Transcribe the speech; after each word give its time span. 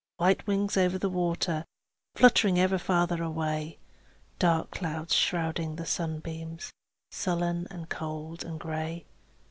White 0.17 0.47
wings 0.47 0.77
over 0.77 0.97
the 0.97 1.11
water, 1.11 1.63
Fluttering 2.15 2.57
ever 2.59 2.79
farther 2.79 3.21
away; 3.21 3.77
Dark 4.39 4.71
clouds 4.71 5.13
shrouding 5.13 5.75
the 5.75 5.85
sunbeams, 5.85 6.73
Sullen 7.11 7.67
and 7.69 7.87
cold 7.87 8.43
and 8.43 8.59
gray. 8.59 9.05